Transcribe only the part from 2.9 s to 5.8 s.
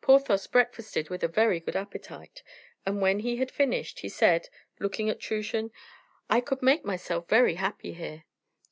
when he had finished, he said, looking at Truchen,